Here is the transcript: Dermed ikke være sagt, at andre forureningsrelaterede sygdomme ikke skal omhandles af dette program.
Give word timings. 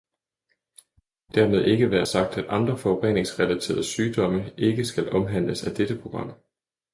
Dermed 1.35 1.65
ikke 1.67 1.91
være 1.91 2.05
sagt, 2.05 2.37
at 2.37 2.45
andre 2.49 2.77
forureningsrelaterede 2.77 3.83
sygdomme 3.83 4.51
ikke 4.57 4.85
skal 4.85 5.09
omhandles 5.11 5.67
af 5.67 5.75
dette 5.75 5.99
program. 6.01 6.31